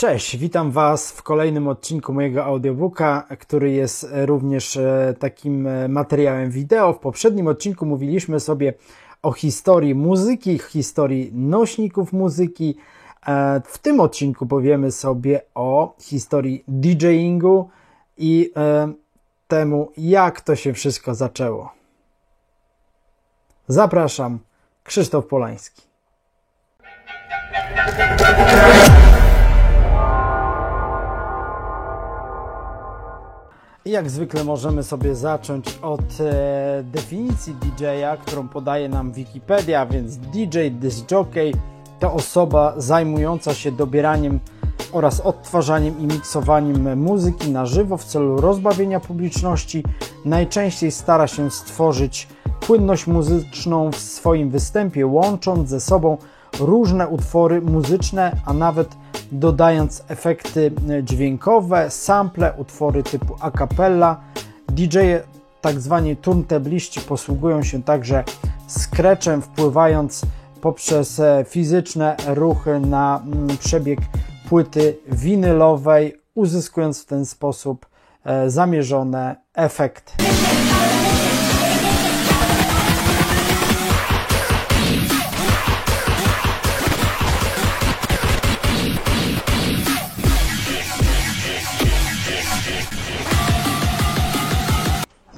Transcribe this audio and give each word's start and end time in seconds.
Cześć, 0.00 0.36
witam 0.36 0.70
Was 0.70 1.12
w 1.12 1.22
kolejnym 1.22 1.68
odcinku 1.68 2.12
mojego 2.12 2.44
audiobooka, 2.44 3.26
który 3.38 3.70
jest 3.70 4.06
również 4.12 4.76
e, 4.76 5.14
takim 5.18 5.66
e, 5.66 5.88
materiałem 5.88 6.50
wideo. 6.50 6.92
W 6.92 6.98
poprzednim 6.98 7.46
odcinku 7.46 7.86
mówiliśmy 7.86 8.40
sobie 8.40 8.74
o 9.22 9.32
historii 9.32 9.94
muzyki, 9.94 10.58
historii 10.58 11.30
nośników 11.34 12.12
muzyki. 12.12 12.76
E, 13.26 13.60
w 13.64 13.78
tym 13.78 14.00
odcinku 14.00 14.46
powiemy 14.46 14.92
sobie 14.92 15.40
o 15.54 15.94
historii 15.98 16.64
DJingu 16.68 17.68
i 18.18 18.52
temu, 19.48 19.92
jak 19.96 20.40
to 20.40 20.56
się 20.56 20.72
wszystko 20.72 21.14
zaczęło. 21.14 21.72
Zapraszam, 23.68 24.38
Krzysztof 24.84 25.26
Polański. 25.26 25.82
Jak 33.84 34.10
zwykle 34.10 34.44
możemy 34.44 34.82
sobie 34.82 35.14
zacząć 35.14 35.78
od 35.82 36.20
e, 36.20 36.82
definicji 36.82 37.54
DJ-a, 37.54 38.16
którą 38.16 38.48
podaje 38.48 38.88
nam 38.88 39.12
Wikipedia, 39.12 39.86
więc 39.86 40.16
DJ, 40.16 40.58
disc 40.70 41.10
jockey 41.10 41.54
to 42.00 42.12
osoba 42.12 42.74
zajmująca 42.76 43.54
się 43.54 43.72
dobieraniem 43.72 44.40
oraz 44.92 45.20
odtwarzaniem 45.20 46.00
i 46.00 46.06
miksowaniem 46.06 46.98
muzyki 46.98 47.50
na 47.50 47.66
żywo 47.66 47.96
w 47.96 48.04
celu 48.04 48.40
rozbawienia 48.40 49.00
publiczności. 49.00 49.84
Najczęściej 50.24 50.90
stara 50.90 51.26
się 51.26 51.50
stworzyć 51.50 52.28
płynność 52.60 53.06
muzyczną 53.06 53.90
w 53.90 53.96
swoim 53.96 54.50
występie, 54.50 55.06
łącząc 55.06 55.68
ze 55.68 55.80
sobą 55.80 56.18
różne 56.60 57.08
utwory 57.08 57.60
muzyczne, 57.60 58.36
a 58.46 58.52
nawet 58.52 58.96
dodając 59.32 60.04
efekty 60.08 60.72
dźwiękowe, 61.02 61.90
sample, 61.90 62.52
utwory 62.56 63.02
typu 63.02 63.36
a 63.40 63.50
cappella. 63.50 64.20
DJ 64.68 64.98
tak 65.60 65.80
zwani 65.80 66.16
turntabliści 66.16 67.00
posługują 67.00 67.62
się 67.62 67.82
także 67.82 68.24
scratchem, 68.68 69.42
wpływając 69.42 70.22
poprzez 70.60 71.20
e, 71.20 71.44
fizyczne 71.48 72.16
ruchy 72.26 72.80
na 72.80 73.22
mm, 73.24 73.56
przebieg 73.58 73.98
płyty 74.48 74.96
winylowej, 75.12 76.20
uzyskując 76.34 77.02
w 77.02 77.06
ten 77.06 77.26
sposób 77.26 77.86
e, 78.24 78.50
zamierzone 78.50 79.36
efekty. 79.54 80.12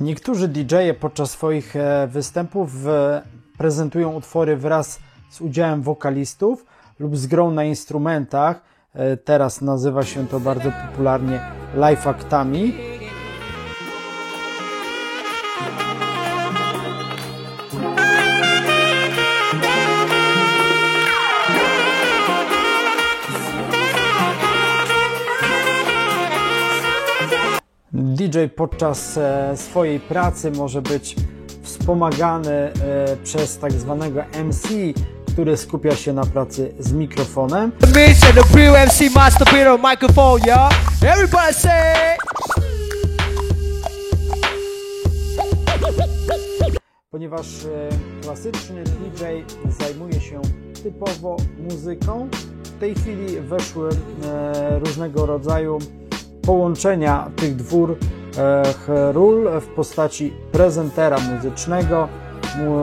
Niektórzy 0.03 0.49
DJ-e 0.49 0.95
podczas 0.95 1.31
swoich 1.31 1.77
e, 1.77 2.07
występów 2.07 2.71
prezentują 3.59 4.15
utwory 4.15 4.57
wraz 4.57 5.01
z 5.31 5.41
udziałem 5.41 5.83
wokalistów 5.83 6.65
lub 6.99 7.17
z 7.17 7.27
grą 7.27 7.51
na 7.51 7.65
instrumentach. 7.65 8.61
E, 8.95 9.17
teraz 9.17 9.61
nazywa 9.61 10.03
się 10.03 10.27
to 10.27 10.41
bardzo 10.41 10.73
popularnie 10.89 11.41
live 11.75 12.07
actami. 12.07 12.92
DJ 28.33 28.39
podczas 28.57 29.19
e, 29.19 29.53
swojej 29.57 30.01
pracy 30.01 30.51
może 30.51 30.83
być 30.83 31.17
wspomagany 31.63 32.51
e, 32.51 32.73
przez 33.25 33.59
tak 33.59 33.73
zwanego 33.73 34.25
MC, 34.45 34.69
który 35.33 35.57
skupia 35.57 35.97
się 35.97 36.13
na 36.13 36.27
pracy 36.27 36.75
z 36.79 36.93
mikrofonem. 36.93 37.73
Ponieważ 47.11 47.47
e, 47.65 47.89
klasyczny 48.23 48.85
DJ 48.85 49.25
zajmuje 49.81 50.21
się 50.21 50.43
typowo 50.83 51.37
muzyką, 51.71 52.29
w 52.65 52.81
tej 52.81 52.95
chwili 52.95 53.41
weszły 53.41 53.89
różnego 54.85 55.27
rodzaju 55.27 55.79
połączenia 56.43 57.31
tych 57.37 57.57
dwóch 57.57 57.91
e, 57.91 58.22
ról 59.13 59.61
w 59.61 59.67
postaci 59.67 60.33
prezentera 60.53 61.17
muzycznego, 61.35 62.09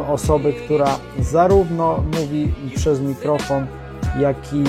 osoby, 0.09 0.53
która 0.53 0.99
zarówno 1.19 2.03
mówi 2.19 2.53
przez 2.75 2.99
mikrofon, 2.99 3.67
jak 4.19 4.53
i 4.53 4.63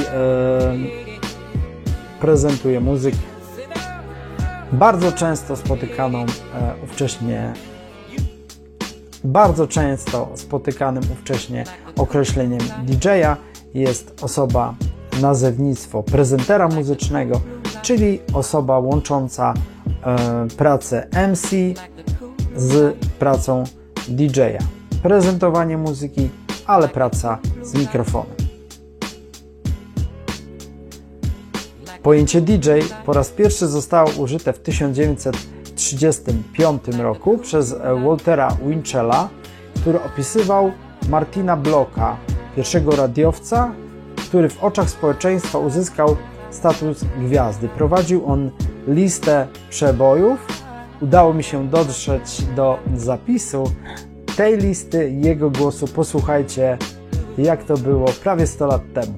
prezentuje 2.21 2.81
muzykę. 2.81 3.17
Bardzo 4.73 5.13
często 5.13 5.57
spotykaną 5.57 6.19
e, 6.19 6.25
ówcześnie 6.85 7.53
bardzo 9.25 9.67
często 9.67 10.29
spotykanym 10.35 11.03
ówcześnie 11.13 11.65
określeniem 11.97 12.61
DJ-a 12.85 13.37
jest 13.75 14.25
osoba 14.25 14.75
nazewnictwo 15.21 16.03
prezentera 16.03 16.69
muzycznego, 16.69 17.41
czyli 17.83 18.21
osoba 18.33 18.79
łącząca 18.79 19.55
pracę 20.57 21.09
MC 21.29 21.51
z 22.57 22.97
pracą 23.19 23.65
DJ-a. 24.09 24.59
Prezentowanie 25.03 25.79
muzyki, 25.79 26.31
ale 26.67 26.89
praca 26.89 27.39
z 27.63 27.75
mikrofonem. 27.75 28.41
Pojęcie 32.03 32.41
DJ 32.41 32.71
po 33.07 33.13
raz 33.13 33.31
pierwszy 33.31 33.67
zostało 33.67 34.11
użyte 34.19 34.53
w 34.53 34.59
1935 34.59 36.83
roku 36.99 37.39
przez 37.39 37.75
Waltera 38.05 38.57
Winchella, 38.67 39.29
który 39.81 40.03
opisywał 40.03 40.73
Martina 41.09 41.57
Blocka, 41.57 42.17
pierwszego 42.57 42.97
radiowca, 42.97 43.73
który 44.17 44.49
w 44.49 44.65
oczach 44.65 44.91
społeczeństwa 44.91 45.59
uzyskał 45.59 46.17
status 46.51 47.05
gwiazdy. 47.21 47.69
Prowadził 47.69 48.27
on 48.27 48.51
listę 48.91 49.47
przebojów. 49.71 50.47
Udało 51.01 51.35
mi 51.35 51.43
się 51.43 51.69
dotrzeć 51.69 52.43
do 52.57 52.79
zapisu 52.97 53.65
tej 54.37 54.59
listy 54.59 55.11
jego 55.11 55.51
głosu. 55.51 55.89
Posłuchajcie, 55.89 56.79
jak 57.39 57.65
to 57.65 57.77
było 57.77 58.09
prawie 58.23 58.47
100 58.47 58.67
lat 58.67 58.83
temu. 58.95 59.13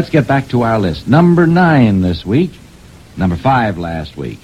Let's 0.00 0.10
get 0.10 0.26
back 0.26 0.48
to 0.48 0.64
our 0.64 0.80
list. 0.80 1.08
Number 1.08 1.46
nine 1.48 2.02
this 2.02 2.26
week, 2.26 2.50
number 3.16 3.38
five 3.38 3.78
last 3.78 4.16
week. 4.16 4.38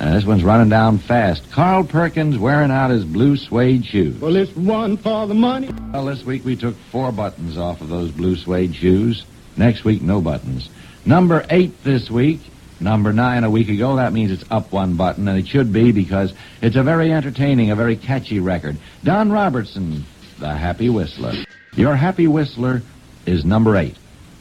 Uh, 0.00 0.14
this 0.14 0.24
one's 0.24 0.42
running 0.42 0.70
down 0.70 0.98
fast. 0.98 1.42
Carl 1.52 1.84
Perkins 1.84 2.38
wearing 2.38 2.70
out 2.70 2.90
his 2.90 3.04
blue 3.04 3.36
suede 3.36 3.84
shoes. 3.84 4.18
Well, 4.20 4.34
it's 4.36 4.56
one 4.56 4.96
for 4.96 5.26
the 5.26 5.34
money. 5.34 5.68
Well, 5.92 6.06
this 6.06 6.24
week 6.24 6.44
we 6.44 6.56
took 6.56 6.74
four 6.90 7.12
buttons 7.12 7.58
off 7.58 7.82
of 7.82 7.88
those 7.88 8.10
blue 8.10 8.34
suede 8.34 8.74
shoes. 8.74 9.24
Next 9.56 9.84
week, 9.84 10.00
no 10.00 10.20
buttons. 10.20 10.70
Number 11.04 11.44
eight 11.50 11.84
this 11.84 12.10
week. 12.10 12.40
Number 12.80 13.12
nine 13.12 13.44
a 13.44 13.50
week 13.50 13.68
ago. 13.68 13.96
That 13.96 14.12
means 14.14 14.30
it's 14.30 14.50
up 14.50 14.72
one 14.72 14.96
button, 14.96 15.28
and 15.28 15.38
it 15.38 15.46
should 15.46 15.72
be 15.72 15.92
because 15.92 16.32
it's 16.62 16.76
a 16.76 16.82
very 16.82 17.12
entertaining, 17.12 17.70
a 17.70 17.76
very 17.76 17.96
catchy 17.96 18.40
record. 18.40 18.78
Don 19.04 19.30
Robertson, 19.30 20.04
the 20.38 20.54
Happy 20.54 20.88
Whistler. 20.88 21.34
Your 21.76 21.94
Happy 21.94 22.26
Whistler 22.26 22.82
is 23.26 23.44
number 23.44 23.76
eight. 23.76 23.96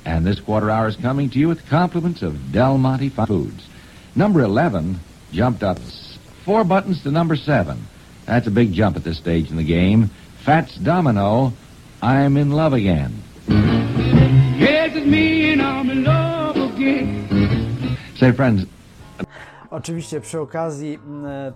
And 0.05 0.25
this 0.25 0.39
quarter 0.39 0.72
hour 0.72 0.88
is 0.88 0.95
coming 0.95 1.29
to 1.31 1.38
you 1.38 1.49
with 1.49 1.67
compliments 1.67 2.22
of 2.22 2.52
Del 2.53 2.78
Monte 2.78 3.09
Foods. 3.09 3.67
Number 4.16 4.41
11 4.41 4.99
jumped 5.34 5.61
up 5.61 5.78
four 6.46 6.64
buttons 6.64 7.03
to 7.03 7.11
number 7.11 7.35
seven. 7.35 7.85
That's 8.25 8.47
a 8.47 8.52
big 8.52 8.73
jump 8.73 8.96
at 8.96 9.03
this 9.03 9.17
stage 9.17 9.52
in 9.52 9.58
the 9.58 9.64
game. 9.64 10.09
Fats 10.46 10.75
Domino, 10.78 11.53
I'm 12.02 12.37
in 12.37 12.52
love 12.52 12.73
again. 12.73 13.22
Yes, 13.47 14.96
it's 14.96 15.05
me 15.05 15.53
and 15.53 15.61
I'm 15.61 15.90
in 15.90 16.03
love 16.03 16.55
again. 16.55 17.28
Say, 18.19 18.33
friends, 18.33 18.66
Oczywiście 19.71 20.21
przy 20.21 20.39
okazji 20.39 20.99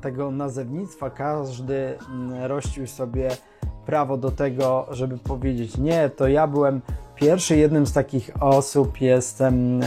tego 0.01 0.31
nazewnictwa 0.31 1.10
każdy 1.10 1.98
rościł 2.44 2.88
sobie 2.88 3.30
prawo 3.86 4.18
do 4.18 4.31
tego, 4.31 4.88
żeby 4.92 5.18
powiedzieć 5.18 5.77
nie, 5.77 6.10
to 6.10 6.27
ja 6.27 6.48
byłem 6.48 6.81
pierwszy. 7.15 7.57
Jednym 7.57 7.86
z 7.86 7.94
takich 7.94 8.31
osób 8.39 9.01
jest 9.01 9.42
mm, 9.42 9.81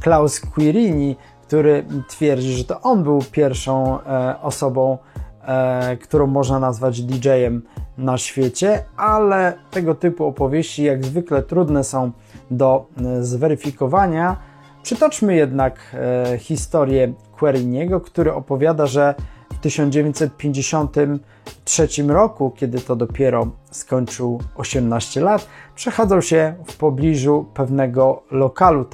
Klaus 0.00 0.40
Quirini, 0.40 1.16
który 1.42 1.84
twierdzi, 2.08 2.52
że 2.52 2.64
to 2.64 2.80
on 2.80 3.02
był 3.02 3.22
pierwszą 3.32 4.00
e, 4.00 4.40
osobą, 4.42 4.98
e, 5.42 5.96
którą 5.96 6.26
można 6.26 6.58
nazwać 6.58 7.02
DJ-em 7.02 7.62
na 7.98 8.18
świecie, 8.18 8.84
ale 8.96 9.58
tego 9.70 9.94
typu 9.94 10.26
opowieści 10.26 10.84
jak 10.84 11.04
zwykle 11.04 11.42
trudne 11.42 11.84
są 11.84 12.12
do 12.50 12.86
zweryfikowania. 13.20 14.49
Przytoczmy 14.82 15.34
jednak 15.34 15.80
e, 15.94 16.38
historię 16.38 17.12
Queriniego, 17.36 18.00
który 18.00 18.32
opowiada, 18.32 18.86
że 18.86 19.14
w 19.52 19.58
1953 19.58 21.88
roku, 22.08 22.52
kiedy 22.56 22.80
to 22.80 22.96
dopiero 22.96 23.46
skończył 23.70 24.40
18 24.56 25.20
lat, 25.20 25.46
przechadzał 25.74 26.22
się 26.22 26.54
w 26.66 26.76
pobliżu 26.76 27.46
pewnego 27.54 28.22
lokalu 28.30 28.86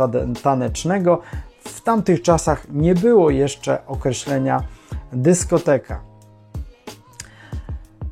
tanecznego. 0.43 1.21
W 1.65 1.81
tamtych 1.81 2.23
czasach 2.23 2.67
nie 2.71 2.95
było 2.95 3.31
jeszcze 3.31 3.87
określenia 3.87 4.63
dyskoteka. 5.13 6.01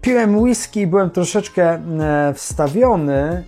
Piłem 0.00 0.38
whisky 0.38 0.80
i 0.80 0.86
byłem 0.86 1.10
troszeczkę 1.10 1.72
e, 1.72 2.34
wstawiony, 2.34 3.44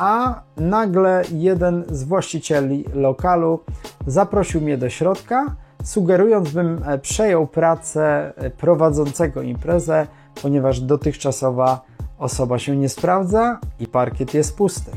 a 0.00 0.42
nagle 0.56 1.22
jeden 1.32 1.84
z 1.88 2.04
właścicieli 2.04 2.84
lokalu 2.94 3.60
zaprosił 4.06 4.60
mnie 4.60 4.78
do 4.78 4.88
środka, 4.88 5.56
sugerując, 5.84 6.50
bym 6.50 6.82
e, 6.86 6.98
przejął 6.98 7.46
pracę 7.46 8.32
e, 8.36 8.50
prowadzącego 8.50 9.42
imprezę, 9.42 10.06
ponieważ 10.42 10.80
dotychczasowa 10.80 11.80
osoba 12.18 12.58
się 12.58 12.76
nie 12.76 12.88
sprawdza 12.88 13.58
i 13.80 13.86
parkiet 13.86 14.34
jest 14.34 14.56
pusty. 14.56 14.90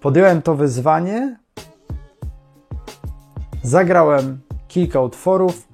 Podjąłem 0.00 0.42
to 0.42 0.54
wyzwanie, 0.54 1.38
zagrałem 3.62 4.40
kilka 4.68 5.00
utworów. 5.00 5.68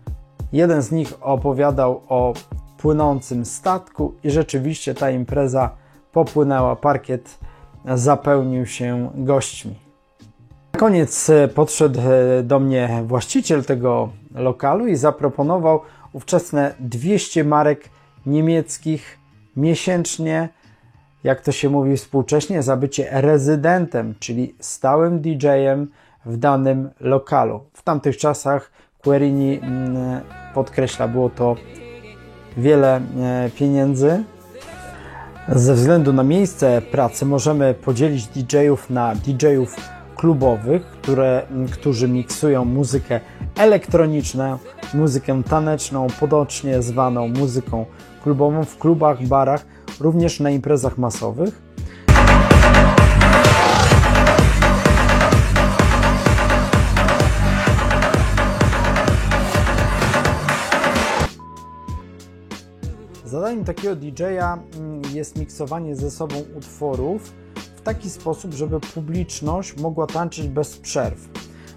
Jeden 0.53 0.83
z 0.83 0.93
nich 0.93 1.13
opowiadał 1.21 2.03
o 2.09 2.35
płynącym 2.79 3.45
statku 3.45 4.15
i 4.25 4.31
rzeczywiście 4.31 4.95
ta 4.95 5.11
impreza 5.11 5.71
popłynęła, 6.13 6.77
parkiet 6.77 7.39
zapełnił 7.85 8.67
się 8.67 9.11
gośćmi. 9.15 9.75
Na 10.73 10.81
koniec 10.81 11.31
e, 11.31 11.49
podszedł 11.49 12.01
e, 12.01 12.43
do 12.43 12.61
mnie 12.61 13.03
właściciel 13.07 13.65
tego 13.65 14.09
lokalu 14.35 14.87
i 14.87 14.97
zaproponował 14.97 15.81
ówczesne 16.13 16.75
200 16.81 17.45
marek 17.45 17.91
niemieckich 18.27 19.19
miesięcznie, 19.57 20.49
jak 21.25 21.41
to 21.41 21.53
się 21.53 21.71
mówi 21.71 21.97
współcześnie, 21.97 22.63
za 22.63 22.77
bycie 22.77 23.09
rezydentem, 23.11 24.15
czyli 24.21 24.55
stałym 24.61 25.21
DJ-em 25.21 25.87
w 26.27 26.37
danym 26.37 26.91
lokalu. 27.01 27.61
W 27.73 27.83
tamtych 27.83 28.17
czasach 28.17 28.71
Querini 29.03 29.61
mm, 29.63 30.21
podkreśla, 30.55 31.09
było 31.09 31.31
to 31.31 31.57
wiele 32.57 32.97
e, 32.97 33.51
pieniędzy. 33.57 34.25
Ze 35.49 35.75
względu 35.75 36.13
na 36.13 36.23
miejsce 36.23 36.83
pracy 36.91 37.27
możemy 37.27 37.75
podzielić 37.75 38.27
DJ-ów 38.27 38.91
na 38.91 39.15
DJ-ów 39.15 39.77
klubowych, 40.17 40.87
które, 40.87 41.43
którzy 41.73 42.09
miksują 42.09 42.65
muzykę 42.65 43.21
elektroniczną, 43.57 44.59
muzykę 44.95 45.43
taneczną, 45.43 46.07
podocznie 46.21 46.83
zwaną 46.83 47.29
muzyką 47.29 47.87
klubową 48.23 48.65
w 48.65 48.79
klubach, 48.79 49.23
barach, 49.27 49.67
również 50.01 50.41
na 50.41 50.51
imprezach 50.51 50.99
masowych. 50.99 51.63
Takiego 63.65 63.97
DJ-a 63.97 64.59
mm, 64.77 65.03
jest 65.15 65.39
miksowanie 65.39 65.97
ze 65.97 66.11
sobą 66.11 66.35
utworów 66.57 67.33
w 67.77 67.81
taki 67.81 68.11
sposób, 68.11 68.55
żeby 68.55 68.81
publiczność 68.81 69.77
mogła 69.77 70.07
tańczyć 70.07 70.49
bez 70.49 70.77
przerw. 70.77 71.29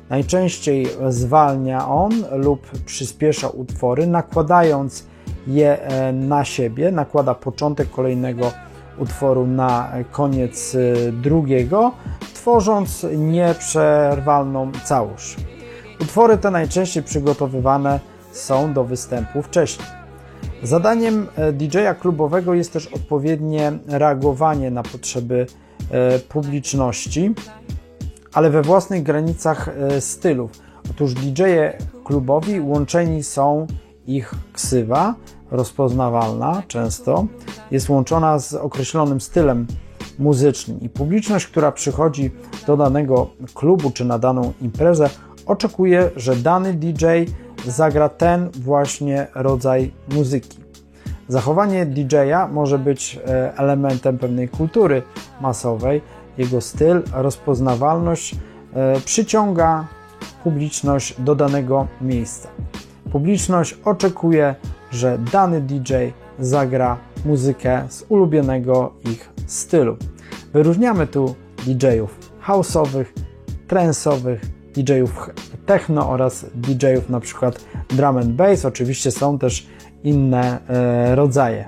Najczęściej 0.09 0.87
zwalnia 1.09 1.87
on 1.87 2.11
lub 2.31 2.71
przyspiesza 2.85 3.49
utwory, 3.49 4.07
nakładając 4.07 5.05
je 5.47 5.81
e, 5.81 6.13
na 6.13 6.45
siebie, 6.45 6.91
nakłada 6.91 7.35
początek 7.35 7.91
kolejnego 7.91 8.51
utworu 8.97 9.47
na 9.47 9.91
koniec 10.11 10.75
e, 10.75 11.11
drugiego, 11.11 11.91
tworząc 12.33 13.05
nieprzerwalną 13.17 14.71
całość. 14.83 15.35
Utwory 16.01 16.37
te 16.37 16.51
najczęściej 16.51 17.03
przygotowywane 17.03 17.99
są 18.31 18.73
do 18.73 18.83
występu 18.83 19.41
wcześniej. 19.41 20.06
Zadaniem 20.63 21.27
e, 21.35 21.53
DJ-a 21.53 21.93
klubowego 21.93 22.53
jest 22.53 22.73
też 22.73 22.87
odpowiednie 22.87 23.71
reagowanie 23.87 24.71
na 24.71 24.83
potrzeby 24.83 25.45
e, 25.91 26.19
publiczności, 26.19 27.33
ale 28.33 28.49
we 28.49 28.61
własnych 28.61 29.03
granicach 29.03 29.69
e, 29.69 30.01
stylów. 30.01 30.51
Otóż 30.91 31.13
DJ-e 31.13 31.77
klubowi 32.03 32.59
łączeni 32.59 33.23
są 33.23 33.67
ich 34.07 34.33
ksywa, 34.53 35.15
rozpoznawalna 35.51 36.63
często, 36.67 37.25
jest 37.71 37.89
łączona 37.89 38.39
z 38.39 38.53
określonym 38.53 39.21
stylem 39.21 39.67
muzycznym 40.19 40.81
i 40.81 40.89
publiczność, 40.89 41.47
która 41.47 41.71
przychodzi 41.71 42.31
do 42.67 42.77
danego 42.77 43.29
klubu 43.53 43.91
czy 43.91 44.05
na 44.05 44.19
daną 44.19 44.53
imprezę, 44.61 45.09
oczekuje, 45.47 46.09
że 46.15 46.35
dany 46.35 46.73
DJ 46.73 47.05
zagra 47.65 48.09
ten 48.09 48.49
właśnie 48.51 49.27
rodzaj 49.35 49.91
muzyki. 50.11 50.59
Zachowanie 51.27 51.85
DJ-a 51.85 52.47
może 52.47 52.79
być 52.79 53.19
e, 53.27 53.57
elementem 53.57 54.17
pewnej 54.17 54.49
kultury 54.49 55.03
masowej. 55.41 56.01
Jego 56.37 56.61
styl, 56.61 57.03
rozpoznawalność 57.13 58.35
e, 58.73 58.99
przyciąga 58.99 59.87
publiczność 60.43 61.21
do 61.21 61.35
danego 61.35 61.87
miejsca. 62.01 62.49
Publiczność 63.11 63.77
oczekuje, 63.85 64.55
że 64.91 65.17
dany 65.31 65.61
DJ 65.61 65.93
zagra 66.39 66.97
muzykę 67.25 67.83
z 67.89 68.05
ulubionego 68.09 68.93
ich 69.11 69.29
stylu. 69.47 69.97
Wyróżniamy 70.53 71.07
tu 71.07 71.35
DJ-ów 71.65 72.19
house'owych, 72.47 73.05
trensowych, 73.67 74.41
DJ-ów 74.83 75.29
techno 75.65 76.09
oraz 76.09 76.45
DJ-ów 76.55 77.09
przykład 77.19 77.65
drum 77.89 78.17
and 78.17 78.27
bass. 78.27 78.65
Oczywiście 78.65 79.11
są 79.11 79.39
też 79.39 79.67
inne 80.03 80.59
e, 80.67 81.15
rodzaje. 81.15 81.65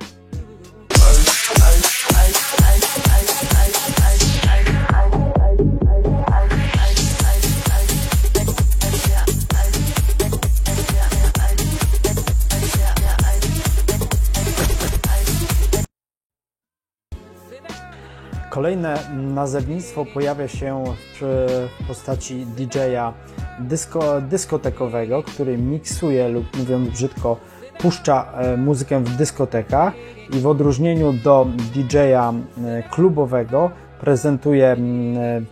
Kolejne 18.60 19.00
nazewnictwo 19.14 20.06
pojawia 20.06 20.48
się 20.48 20.84
w 21.22 21.68
postaci 21.88 22.46
DJ-a 22.46 23.14
dysko, 23.60 24.22
dyskotekowego, 24.22 25.24
który 25.24 25.58
miksuje 25.58 26.30
lub 26.30 26.58
mówiąc 26.58 26.90
brzydko 26.90 27.38
puszcza 27.78 28.32
e, 28.34 28.58
muzykę 28.58 29.04
w 29.04 29.16
dyskotekach 29.16 29.94
i 30.34 30.40
w 30.40 30.48
odróżnieniu 30.48 31.14
do 31.14 31.48
DJ-a 31.74 32.34
e, 32.34 32.84
klubowego 32.84 33.72
prezentuje 34.02 34.68
e, 34.68 34.78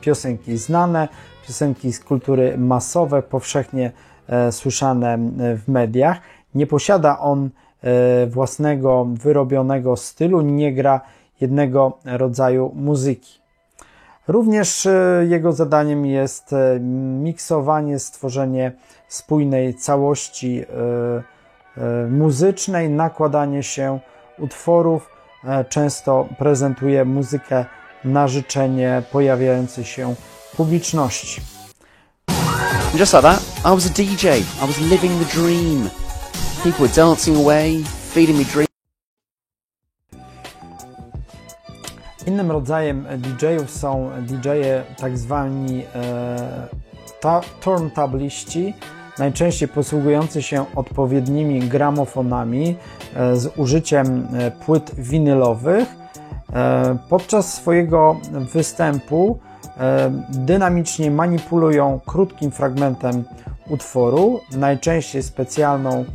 piosenki 0.01 0.57
znane, 0.57 1.07
piosenki 1.47 1.93
z 1.93 1.99
kultury 1.99 2.57
masowe, 2.57 3.21
powszechnie 3.21 3.91
słyszane 4.51 5.17
w 5.37 5.67
mediach. 5.67 6.19
Nie 6.55 6.67
posiada 6.67 7.19
on 7.19 7.49
własnego 8.27 9.05
wyrobionego 9.05 9.95
stylu, 9.95 10.41
nie 10.41 10.73
gra 10.73 11.01
jednego 11.41 11.97
rodzaju 12.05 12.71
muzyki. 12.75 13.39
Również 14.27 14.87
jego 15.27 15.51
zadaniem 15.51 16.05
jest 16.05 16.55
miksowanie, 17.21 17.99
stworzenie 17.99 18.71
spójnej 19.07 19.75
całości 19.75 20.65
E, 21.77 22.07
muzycznej, 22.07 22.89
nakładanie 22.89 23.63
się 23.63 23.99
utworów. 24.39 25.09
E, 25.43 25.65
często 25.65 26.27
prezentuje 26.37 27.05
muzykę 27.05 27.65
na 28.03 28.27
życzenie 28.27 29.03
pojawiającej 29.11 29.85
się 29.85 30.15
publiczności. 30.57 31.41
Just 32.95 33.13
like 33.13 33.21
that, 33.21 33.41
I 33.59 33.75
was 33.75 33.85
a 33.85 33.89
DJ. 33.89 34.27
I 34.63 34.67
was 34.67 34.79
living 34.79 35.25
the 35.25 35.41
dream. 35.41 35.89
People 36.63 36.87
were 36.87 36.95
dancing 36.95 37.37
away, 37.37 37.83
feeding 38.13 38.37
me 38.37 38.45
dreams. 38.45 38.66
Innym 42.27 42.51
rodzajem 42.51 43.05
DJ-ów 43.17 43.71
są 43.71 44.09
DJ-e 44.21 44.83
tak 44.97 45.17
zwani 45.17 45.83
e, 45.95 46.67
turntabliści, 47.61 48.73
najczęściej 49.19 49.67
posługujący 49.67 50.41
się 50.41 50.65
odpowiednimi 50.75 51.59
gramofonami 51.59 52.75
e, 53.15 53.35
z 53.35 53.57
użyciem 53.57 54.27
e, 54.33 54.51
płyt 54.51 54.95
winylowych. 54.97 55.87
E, 56.53 56.97
podczas 57.09 57.53
swojego 57.53 58.19
występu 58.53 59.39
e, 59.77 60.11
dynamicznie 60.29 61.11
manipulują 61.11 61.99
krótkim 62.05 62.51
fragmentem 62.51 63.23
utworu, 63.69 64.39
najczęściej 64.51 65.23
specjalną 65.23 66.05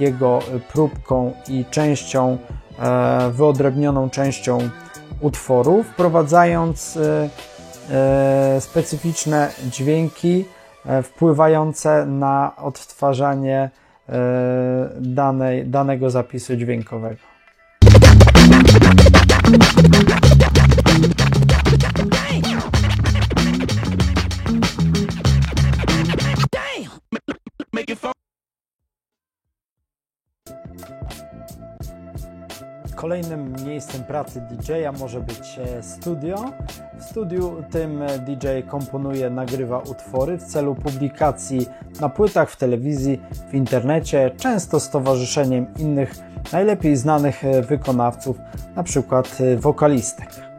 jego 0.00 0.38
próbką 0.72 1.32
i 1.48 1.64
częścią, 1.70 2.38
e, 2.78 3.30
wyodrębnioną 3.30 4.10
częścią 4.10 4.58
utworu, 5.22 5.82
wprowadzając 5.82 6.98
specyficzne 8.60 9.50
dźwięki 9.70 10.44
wpływające 11.02 12.06
na 12.06 12.56
odtwarzanie 12.56 13.70
danej, 15.00 15.66
danego 15.66 16.10
zapisu 16.10 16.56
dźwiękowego. 16.56 17.32
Kolejnym 33.02 33.54
miejscem 33.66 34.04
pracy 34.04 34.40
DJ-a 34.40 34.92
może 34.92 35.20
być 35.20 35.58
e, 35.58 35.82
studio. 35.82 36.44
W 36.98 37.04
studiu 37.04 37.62
tym 37.70 38.02
e, 38.02 38.18
DJ 38.18 38.46
komponuje, 38.68 39.30
nagrywa 39.30 39.78
utwory 39.78 40.38
w 40.38 40.44
celu 40.44 40.74
publikacji 40.74 41.66
na 42.00 42.08
płytach, 42.08 42.50
w 42.50 42.56
telewizji, 42.56 43.20
w 43.50 43.54
internecie, 43.54 44.30
często 44.36 44.80
z 44.80 44.90
towarzyszeniem 44.90 45.66
innych 45.78 46.14
najlepiej 46.52 46.96
znanych 46.96 47.44
e, 47.44 47.62
wykonawców, 47.62 48.36
np. 48.76 49.22
wokalistek. 49.56 50.51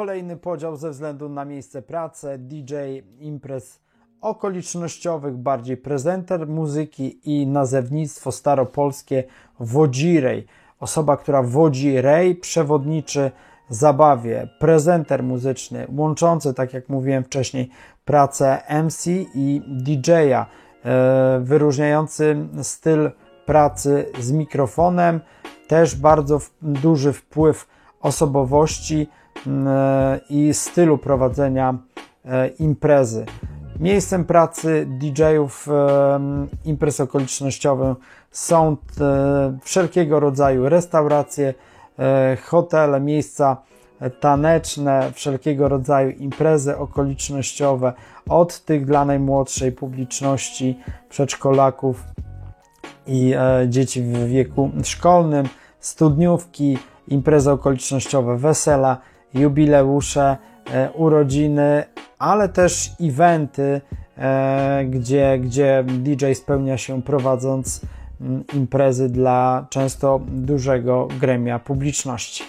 Kolejny 0.00 0.36
podział 0.36 0.76
ze 0.76 0.90
względu 0.90 1.28
na 1.28 1.44
miejsce 1.44 1.82
pracy, 1.82 2.38
DJ 2.38 2.74
imprez 3.18 3.80
okolicznościowych, 4.20 5.36
bardziej 5.36 5.76
prezenter 5.76 6.48
muzyki 6.48 7.20
i 7.24 7.46
nazewnictwo 7.46 8.32
staropolskie 8.32 9.24
wodzirej. 9.58 10.46
Osoba, 10.78 11.16
która 11.16 11.42
wodzi 11.42 12.00
rej, 12.00 12.36
przewodniczy 12.36 13.30
zabawie, 13.68 14.48
prezenter 14.58 15.22
muzyczny, 15.22 15.86
łączący, 15.96 16.54
tak 16.54 16.74
jak 16.74 16.88
mówiłem 16.88 17.24
wcześniej, 17.24 17.70
pracę 18.04 18.62
MC 18.68 19.06
i 19.34 19.62
DJ-a, 19.66 20.46
e, 20.84 21.40
wyróżniający 21.42 22.48
styl 22.62 23.10
pracy 23.46 24.06
z 24.20 24.32
mikrofonem, 24.32 25.20
też 25.68 25.96
bardzo 25.96 26.38
duży 26.62 27.12
wpływ 27.12 27.68
osobowości 28.00 29.08
i 30.30 30.54
stylu 30.54 30.98
prowadzenia 30.98 31.74
e, 32.24 32.48
imprezy. 32.48 33.26
Miejscem 33.80 34.24
pracy 34.24 34.86
DJ-ów 34.88 35.68
e, 35.68 36.20
imprez 36.64 37.00
okolicznościowych 37.00 37.96
są 38.30 38.76
wszelkiego 39.62 40.20
rodzaju 40.20 40.68
restauracje, 40.68 41.54
hotele, 42.44 43.00
miejsca 43.00 43.56
taneczne, 44.20 45.12
wszelkiego 45.14 45.68
rodzaju 45.68 46.10
imprezy 46.10 46.76
okolicznościowe, 46.76 47.92
od 48.28 48.64
tych 48.64 48.84
dla 48.84 49.04
najmłodszej 49.04 49.72
publiczności, 49.72 50.78
przedszkolaków 51.08 52.04
i 53.06 53.34
dzieci 53.68 54.02
w 54.02 54.26
wieku 54.26 54.70
szkolnym, 54.82 55.48
studniówki, 55.80 56.78
imprezy 57.08 57.50
okolicznościowe, 57.50 58.36
wesela, 58.36 58.98
jubileusze, 59.34 60.36
e, 60.72 60.90
urodziny, 60.90 61.84
ale 62.18 62.48
też 62.48 62.90
eventy, 63.00 63.80
e, 64.18 64.84
gdzie, 64.84 65.38
gdzie 65.38 65.84
DJ 65.88 66.32
spełnia 66.32 66.78
się 66.78 67.02
prowadząc 67.02 67.80
mm, 68.20 68.44
imprezy 68.54 69.08
dla 69.08 69.66
często 69.70 70.20
dużego 70.28 71.08
gremia 71.20 71.58
publiczności. 71.58 72.44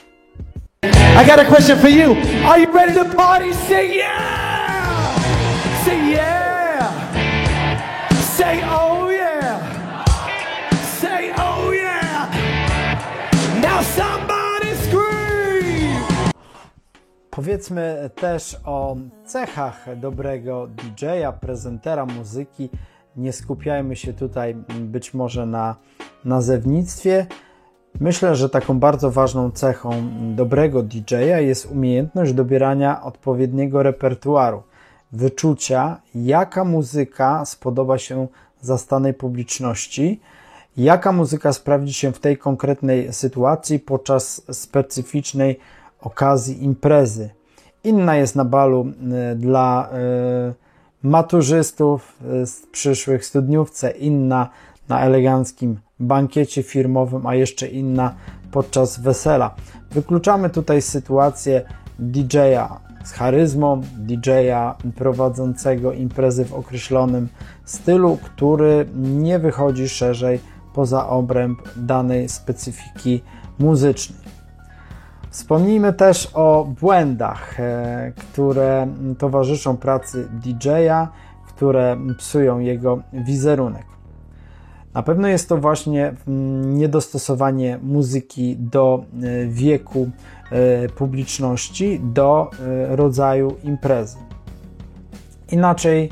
I 0.84 1.26
got 1.28 1.40
a 1.40 1.46
question 1.46 1.80
for 1.80 1.90
you. 1.90 2.16
Are 2.46 2.62
you 2.62 2.74
ready 2.74 2.94
to 2.94 3.06
party? 3.06 3.54
Say 3.54 3.96
yeah! 3.96 4.41
Powiedzmy 17.42 18.10
też 18.16 18.58
o 18.66 18.96
cechach 19.26 20.00
dobrego 20.00 20.68
DJ-a, 20.68 21.32
prezentera 21.32 22.06
muzyki. 22.06 22.70
Nie 23.16 23.34
skupiajmy 23.34 23.96
się 23.96 24.14
tutaj 24.14 24.56
być 24.80 25.14
może 25.14 25.46
na 25.46 25.76
nazewnictwie. 26.26 27.26
Myślę, 28.00 28.36
że 28.36 28.50
taką 28.50 28.80
bardzo 28.80 29.12
ważną 29.12 29.52
cechą 29.52 29.92
dobrego 30.36 30.84
DJ-a 30.84 31.40
jest 31.40 31.72
umiejętność 31.72 32.34
dobierania 32.34 33.04
odpowiedniego 33.04 33.84
repertuaru, 33.84 34.64
wyczucia, 35.12 36.02
jaka 36.16 36.64
muzyka 36.64 37.46
spodoba 37.46 37.98
się 37.98 38.28
zastanej 38.62 39.14
publiczności, 39.14 40.20
jaka 40.78 41.12
muzyka 41.12 41.54
sprawdzi 41.54 41.94
się 41.94 42.12
w 42.12 42.20
tej 42.20 42.38
konkretnej 42.38 43.14
sytuacji 43.14 43.80
podczas 43.80 44.42
specyficznej 44.56 45.60
okazji 46.02 46.64
imprezy. 46.64 47.30
Inna 47.84 48.16
jest 48.16 48.36
na 48.36 48.46
balu 48.46 48.86
y, 49.32 49.36
dla 49.36 49.90
y, 49.90 50.54
maturzystów 51.04 52.18
z 52.44 52.64
y, 52.64 52.68
przyszłych 52.72 53.26
studniówce, 53.26 53.92
inna 53.92 54.50
na 54.90 55.02
eleganckim 55.02 55.80
bankiecie 56.00 56.64
firmowym, 56.64 57.28
a 57.28 57.36
jeszcze 57.36 57.68
inna 57.68 58.16
podczas 58.52 59.00
wesela. 59.00 59.56
Wykluczamy 59.92 60.50
tutaj 60.50 60.82
sytuację 60.82 61.62
DJ-a 62.00 62.80
z 63.04 63.12
charyzmą, 63.12 63.82
DJ-a 63.98 64.76
prowadzącego 64.96 65.94
imprezy 65.94 66.46
w 66.46 66.54
określonym 66.54 67.28
stylu, 67.66 68.18
który 68.24 68.86
nie 68.96 69.40
wychodzi 69.40 69.90
szerzej 69.90 70.40
poza 70.74 71.10
obręb 71.10 71.60
danej 71.76 72.30
specyfiki 72.30 73.24
muzycznej. 73.60 74.31
Wspomnijmy 75.32 75.94
też 75.94 76.32
o 76.34 76.68
błędach, 76.82 77.60
e, 77.60 78.12
które 78.16 78.88
towarzyszą 79.18 79.78
pracy 79.78 80.30
DJ-a, 80.34 81.08
które 81.48 81.98
psują 82.18 82.60
jego 82.60 83.02
wizerunek. 83.14 83.86
Na 84.94 85.04
pewno 85.04 85.28
jest 85.28 85.50
to 85.50 85.58
właśnie 85.58 86.14
mm, 86.28 86.78
niedostosowanie 86.78 87.80
muzyki 87.82 88.58
do 88.58 89.04
e, 89.24 89.48
wieku 89.48 90.10
e, 90.52 90.90
publiczności, 90.90 92.00
do 92.04 92.52
rodzaju 92.90 93.56
imprezy. 93.64 94.18
Inaczej 95.52 96.10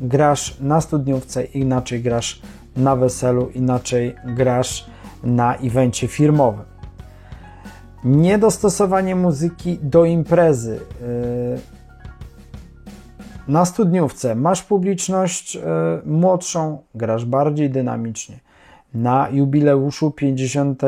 grasz 0.00 0.60
na 0.60 0.80
studniówce, 0.80 1.44
inaczej 1.44 2.02
grasz 2.02 2.42
na 2.76 2.96
weselu, 2.96 3.50
inaczej 3.54 4.14
grasz 4.24 4.86
na 5.24 5.56
evencie 5.56 6.08
firmowym. 6.08 6.69
Niedostosowanie 8.04 9.16
muzyki 9.16 9.78
do 9.82 10.04
imprezy. 10.04 10.80
Y, 11.02 11.60
na 13.48 13.64
studniówce 13.64 14.34
masz 14.34 14.62
publiczność 14.62 15.56
y, 15.56 15.60
młodszą, 16.06 16.78
grasz 16.94 17.24
bardziej 17.24 17.70
dynamicznie. 17.70 18.40
Na 18.94 19.28
jubileuszu 19.32 20.10
50. 20.10 20.82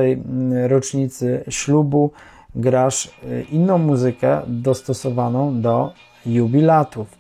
rocznicy 0.69 1.45
ślubu 1.49 2.11
grasz 2.55 3.11
inną 3.53 3.79
muzykę 3.79 4.41
dostosowaną 4.47 5.61
do 5.61 5.93
jubilatów. 6.27 7.19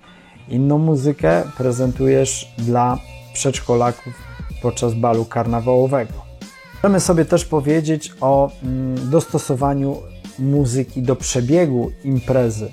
Inną 0.49 0.78
muzykę 0.78 1.42
prezentujesz 1.56 2.54
dla 2.58 2.99
przedszkolaków 3.32 4.12
podczas 4.62 4.94
balu 4.94 5.25
karnawałowego. 5.25 6.31
Możemy 6.82 7.00
sobie 7.00 7.24
też 7.24 7.44
powiedzieć 7.44 8.12
o 8.20 8.50
mm, 8.62 9.10
dostosowaniu 9.10 9.96
muzyki 10.38 11.02
do 11.02 11.16
przebiegu 11.16 11.90
imprezy. 12.04 12.72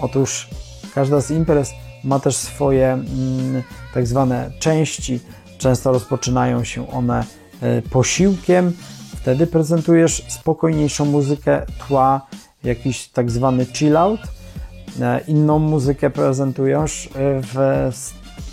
Otóż 0.00 0.48
każda 0.94 1.20
z 1.20 1.30
imprez 1.30 1.70
ma 2.04 2.20
też 2.20 2.36
swoje 2.36 2.92
mm, 2.92 3.62
tak 3.94 4.06
zwane 4.06 4.50
części. 4.58 5.20
Często 5.58 5.92
rozpoczynają 5.92 6.64
się 6.64 6.90
one 6.90 7.24
e, 7.60 7.82
posiłkiem. 7.82 8.72
Wtedy 9.16 9.46
prezentujesz 9.46 10.24
spokojniejszą 10.28 11.04
muzykę 11.04 11.66
tła, 11.88 12.26
jakiś 12.64 13.08
tak 13.08 13.30
zwany 13.30 13.66
chill 13.66 13.96
out. 13.96 14.20
e, 15.00 15.20
inną 15.28 15.58
muzykę 15.58 16.10
prezentujesz 16.10 17.06
e, 17.06 17.10
w 17.42 17.90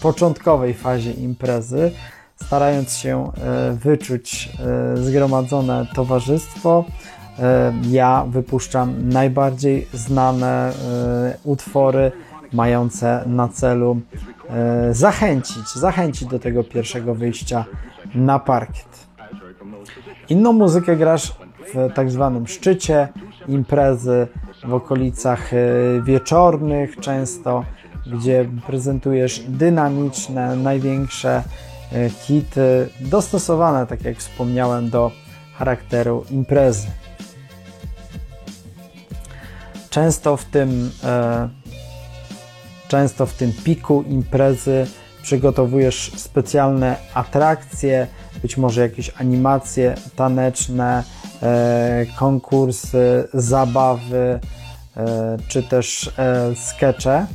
początkowej 0.02 0.74
fazie 0.74 1.12
imprezy, 1.12 1.92
starając 2.36 2.98
się 2.98 3.32
e, 3.38 3.72
wyczuć 3.74 4.50
e, 4.96 4.98
zgromadzone 4.98 5.86
towarzystwo. 5.94 6.86
E, 7.40 7.74
Ja 7.90 8.26
wypuszczam 8.30 9.10
najbardziej 9.10 9.88
znane 9.94 10.72
utwory 11.44 12.12
mające 12.54 13.24
na 13.26 13.48
celu 13.48 14.02
zachęcić, 14.92 15.74
zachęcić 15.76 16.28
do 16.28 16.40
tego 16.40 16.64
pierwszego 16.64 17.16
wyjścia 17.16 17.66
na 18.16 18.40
parkiet. 18.40 19.08
Inną 20.30 20.54
muzykę 20.54 20.96
grasz 20.96 21.36
w 21.74 21.94
tak 21.94 22.12
zwanym 22.12 22.48
szczycie 22.48 23.08
imprezy, 23.48 24.28
w 24.68 24.74
okolicach 24.74 25.52
wieczornych 26.04 26.98
często, 27.00 27.66
gdzie 28.14 28.50
prezentujesz 28.68 29.40
dynamiczne, 29.40 30.56
największe 30.56 31.44
e, 31.92 32.10
hity, 32.10 32.90
dostosowane, 33.00 33.88
tak 33.88 34.04
jak 34.04 34.18
wspomniałem, 34.18 34.90
do 34.90 35.12
charakteru 35.58 36.26
imprezy. 36.32 36.88
Często 39.90 40.38
w 40.38 40.46
tym 40.46 40.92
e, 41.04 41.50
często 42.88 43.26
w 43.26 43.34
tym 43.34 43.54
piku 43.64 44.04
imprezy 44.08 44.88
przygotowujesz 45.22 46.12
specjalne 46.16 46.96
atrakcje, 47.14 48.08
być 48.42 48.58
może 48.58 48.82
jakieś 48.82 49.12
animacje 49.18 49.96
taneczne, 50.16 51.04
e, 51.42 52.06
konkursy, 52.16 53.28
zabawy, 53.34 54.40
czy 55.48 55.64
też 55.64 56.12
skecze. 56.56 57.28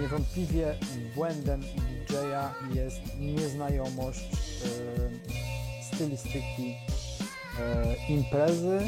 Niewątpliwie 0.00 0.74
błędem 1.14 1.60
DJ-a 1.60 2.54
jest 2.74 3.00
nieznajomość 3.18 4.28
stylistyki 5.92 6.76
e, 7.60 7.96
imprezy, 8.08 8.80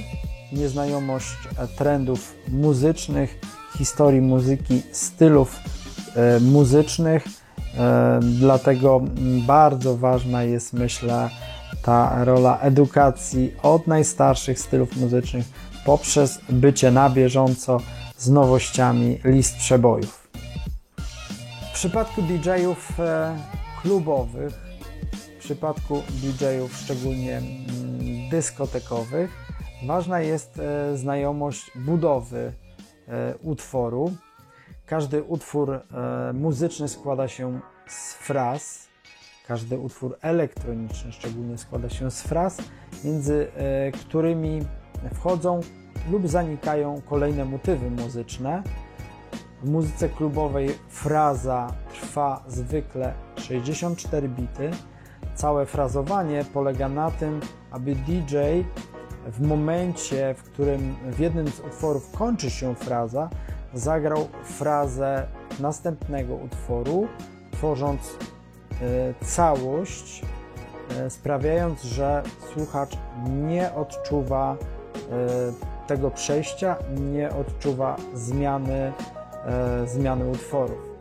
nieznajomość 0.55 1.37
e, 1.59 1.69
trendów 1.69 2.35
muzycznych, 2.49 3.41
historii 3.79 4.21
muzyki, 4.21 4.83
stylów 4.93 5.61
e, 6.17 6.41
muzycznych. 6.41 7.25
E, 7.79 8.21
dlatego 8.23 9.01
bardzo 9.47 9.97
ważna 9.97 10.43
jest, 10.43 10.73
myślę, 10.73 11.31
ta 11.83 12.25
rola 12.25 12.59
edukacji 12.61 13.55
od 13.63 13.87
najstarszych 13.87 14.59
stylów 14.59 14.97
muzycznych 14.97 15.45
poprzez 15.85 16.41
bycie 16.49 16.91
na 16.91 17.11
bieżąco 17.11 17.81
z 18.19 18.29
nowościami 18.31 19.21
list 19.25 19.57
przebojów. 19.57 20.29
W 21.71 21.75
przypadku 21.75 22.23
DJ-ów 22.23 22.93
klubowych, 23.83 24.53
w 25.39 25.39
przypadku 25.39 26.03
DJ-ów 26.11 26.77
szczególnie 26.77 27.37
mm, 27.37 28.29
dyskotekowych, 28.31 29.44
ważna 29.87 30.21
jest 30.21 30.59
e, 30.59 30.97
znajomość 30.97 31.71
budowy 31.75 32.53
e, 33.09 33.35
utworu. 33.43 34.13
Każdy 34.87 35.23
utwór 35.23 35.71
e, 35.71 35.81
muzyczny 36.33 36.89
składa 36.89 37.29
się 37.29 37.61
z 37.89 38.15
fraz, 38.15 38.89
każdy 39.47 39.79
utwór 39.79 40.17
elektroniczny 40.21 41.13
szczególnie 41.13 41.59
składa 41.59 41.89
się 41.89 42.11
z 42.11 42.23
fraz, 42.23 42.59
między 43.05 43.49
którymi 44.01 44.61
wchodzą 45.15 45.61
lub 46.11 46.29
zanikają 46.29 47.01
kolejne 47.09 47.45
motywy 47.45 47.91
muzyczne. 47.91 48.63
W 49.63 49.71
muzyce 49.71 50.09
klubowej 50.09 50.69
fraza 50.89 51.73
trwa 51.93 52.45
zwykle 52.49 53.15
64 53.37 54.29
bity. 54.29 54.71
Całe 55.35 55.67
frazowanie 55.67 56.45
polega 56.53 56.89
na 56.89 57.11
tym, 57.11 57.41
aby 57.71 57.95
DJ 57.95 58.37
w 59.27 59.41
momencie, 59.41 60.35
w 60.39 60.43
którym 60.43 60.97
w 61.07 61.19
jednym 61.19 61.49
z 61.49 61.61
utworów 61.61 62.11
kończy 62.11 62.51
się 62.51 62.75
fraza, 62.75 63.31
zagrał 63.75 64.29
frazę 64.45 65.27
następnego 65.61 66.35
utworu, 66.35 67.07
tworząc 67.51 68.01
e, 68.83 69.25
całość, 69.25 70.23
e, 70.91 71.11
sprawiając, 71.11 71.83
że 71.83 72.23
słuchacz 72.55 72.97
nie 73.29 73.75
odczuwa 73.75 74.57
e, 74.57 75.87
tego 75.87 76.11
przejścia, 76.11 76.77
nie 77.01 77.31
odczuwa 77.31 77.97
zmiany, 78.15 78.93
zmiany 79.87 80.29
utworów. 80.31 80.94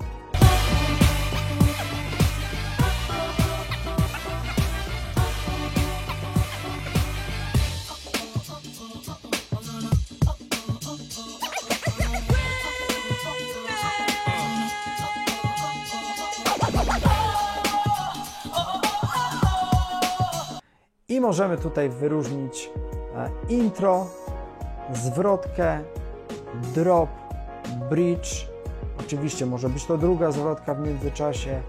Możemy 21.24 21.58
tutaj 21.58 21.90
wyróżnić 21.90 22.72
e, 23.16 23.30
intro, 23.50 24.08
zwrotkę, 24.94 25.80
drop, 26.76 27.10
bridge. 27.90 28.48
Oczywiście 29.00 29.46
może 29.46 29.70
być 29.70 29.86
to 29.86 29.98
druga 29.98 30.32
zwrotka 30.32 30.74
w 30.74 30.80
międzyczasie 30.80 31.62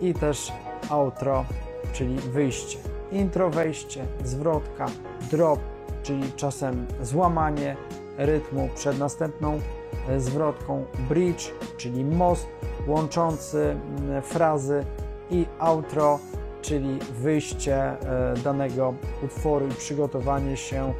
i 0.00 0.14
też 0.14 0.52
outro, 0.88 1.44
czyli 1.92 2.16
wyjście. 2.16 2.78
Intro, 3.12 3.50
wejście, 3.50 4.04
zwrotka, 4.24 4.86
drop, 5.30 5.60
czyli 6.02 6.32
czasem 6.32 6.86
złamanie 7.02 7.76
rytmu 8.18 8.68
przed 8.74 8.98
następną 8.98 9.60
e, 10.08 10.20
zwrotką, 10.20 10.84
bridge, 11.08 11.50
czyli 11.76 12.04
most 12.04 12.46
łączący 12.86 13.76
frazy 14.22 14.84
i 15.30 15.46
outro, 15.58 16.18
czyli 16.62 16.98
wyjście 17.22 17.76
e, 17.76 18.34
danego 18.44 18.94
utworu 19.24 19.68
i 19.68 19.74
przygotowanie 19.74 20.56
się 20.56 20.92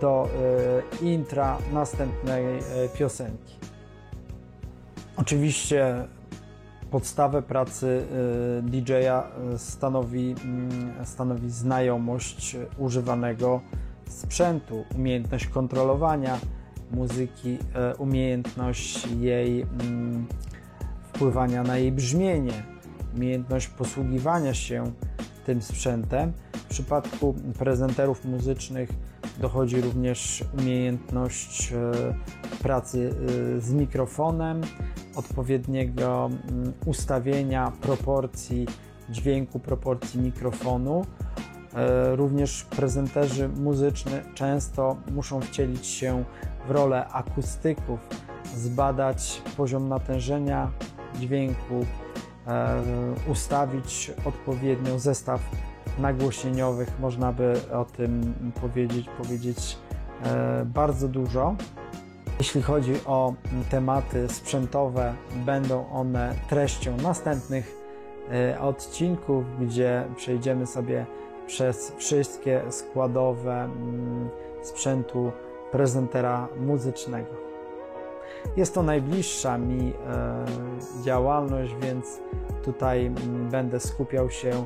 do 0.00 0.28
e, 1.00 1.04
intra 1.04 1.58
następnej 1.72 2.44
e, 2.44 2.60
piosenki. 2.98 3.54
Oczywiście 5.16 6.04
podstawę 6.90 7.42
pracy 7.42 8.06
DJ-a 8.62 9.26
stanowi, 9.56 10.34
mm, 10.44 11.06
stanowi 11.06 11.50
znajomość 11.50 12.56
używanego 12.78 13.60
sprzętu, 14.08 14.84
umiejętność 14.94 15.46
kontrolowania 15.46 16.38
muzyki, 16.90 17.58
umiejętność 17.98 19.06
jej 19.20 19.62
mm, 19.62 20.26
wpływania 21.12 21.62
na 21.62 21.78
jej 21.78 21.92
brzmienie, 21.92 22.73
umiejętność 23.16 23.68
posługiwania 23.68 24.54
się 24.54 24.92
tym 25.44 25.62
sprzętem. 25.62 26.32
W 26.52 26.64
przypadku 26.64 27.34
prezenterów 27.58 28.24
muzycznych 28.24 28.90
dochodzi 29.40 29.80
również 29.80 30.44
umiejętność 30.58 31.72
e, 31.72 31.92
pracy 32.62 33.14
e, 33.56 33.60
z 33.60 33.72
mikrofonem, 33.72 34.60
odpowiedniego 35.16 36.30
mm, 36.48 36.72
ustawienia 36.86 37.72
proporcji 37.80 38.66
dźwięku, 39.10 39.58
proporcji 39.58 40.20
mikrofonu. 40.20 41.04
E, 41.74 42.16
Również 42.16 42.64
prezenterzy 42.64 43.48
muzyczni 43.48 44.12
często 44.34 44.96
muszą 45.12 45.40
wcielić 45.40 45.86
się 45.86 46.24
w 46.68 46.70
rolę 46.70 47.08
akustyków, 47.08 48.00
zbadać 48.56 49.42
poziom 49.56 49.88
natężenia 49.88 50.70
dźwięku, 51.20 51.86
ustawić 53.28 54.12
odpowiednio 54.24 54.98
zestaw 54.98 55.40
nagłośnieniowych. 55.98 57.00
Można 57.00 57.32
by 57.32 57.54
o 57.72 57.84
tym 57.84 58.34
powiedzieć, 58.60 59.08
powiedzieć 59.18 59.78
e, 60.24 60.64
bardzo 60.64 61.08
dużo. 61.08 61.56
Jeśli 62.38 62.62
chodzi 62.62 62.94
o 63.06 63.34
tematy 63.70 64.28
sprzętowe, 64.28 65.14
będą 65.46 65.90
one 65.90 66.34
treścią 66.48 66.96
następnych 66.96 67.76
e, 68.30 68.60
odcinków, 68.60 69.44
gdzie 69.60 70.04
przejdziemy 70.16 70.66
sobie 70.66 71.06
przez 71.46 71.92
wszystkie 71.96 72.62
składowe 72.70 73.64
mm, 73.64 74.28
sprzętu 74.62 75.32
prezentera 75.72 76.48
muzycznego. 76.60 77.53
Jest 78.56 78.74
to 78.74 78.82
najbliższa 78.82 79.58
mi 79.58 79.92
e, 79.92 80.44
działalność, 81.02 81.74
więc 81.82 82.20
tutaj 82.62 83.06
mm, 83.06 83.48
będę 83.48 83.80
skupiał 83.80 84.30
się 84.30 84.64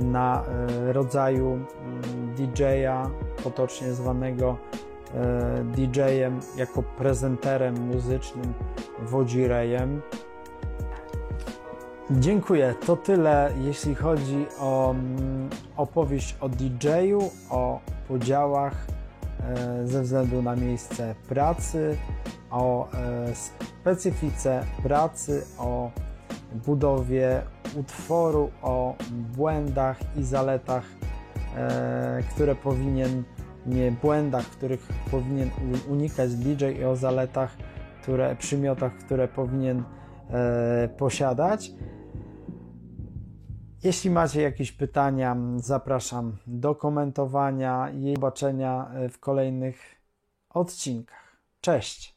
na 0.00 0.44
e, 0.44 0.92
rodzaju 0.92 1.52
mm, 1.52 1.64
DJ-a, 2.34 3.10
potocznie 3.44 3.92
zwanego 3.92 4.56
e, 5.14 5.64
DJ-em, 5.64 6.40
jako 6.56 6.82
prezenterem 6.82 7.80
muzycznym, 7.80 8.54
wodzirejem. 9.02 10.02
Dziękuję. 12.10 12.74
To 12.86 12.96
tyle, 12.96 13.52
jeśli 13.60 13.94
chodzi 13.94 14.46
o 14.60 14.90
mm, 14.90 15.50
opowieść 15.76 16.36
o 16.40 16.48
DJ-u, 16.48 17.30
o 17.50 17.80
podziałach 18.08 18.86
ze 19.84 20.02
względu 20.02 20.42
na 20.42 20.56
miejsce 20.56 21.14
pracy, 21.28 21.96
o 22.50 22.88
e, 22.92 23.34
specyfice 23.34 24.64
pracy, 24.82 25.46
o 25.58 25.90
budowie 26.54 27.42
utworu, 27.76 28.50
o 28.62 28.94
błędach 29.10 29.98
i 30.16 30.24
zaletach, 30.24 30.84
e, 31.56 32.22
które 32.30 32.54
powinien, 32.54 33.24
nie 33.66 33.92
błędach, 33.92 34.44
których 34.46 34.88
powinien 35.10 35.50
unikać 35.88 36.34
DJ 36.34 36.64
i 36.64 36.84
o 36.84 36.96
zaletach, 36.96 37.56
które, 38.02 38.36
przymiotach, 38.36 38.92
które 38.96 39.28
powinien 39.28 39.82
e, 40.30 40.88
posiadać. 40.88 41.70
Jeśli 43.82 44.10
macie 44.10 44.42
jakieś 44.42 44.72
pytania, 44.72 45.36
zapraszam 45.56 46.36
do 46.46 46.74
komentowania 46.74 47.90
i 47.90 48.14
zobaczenia 48.14 48.90
w 49.10 49.18
kolejnych 49.18 49.76
odcinkach. 50.50 51.36
Cześć! 51.60 52.15